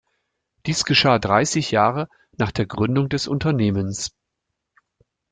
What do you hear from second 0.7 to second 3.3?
geschah dreißig Jahre nach der Gründung des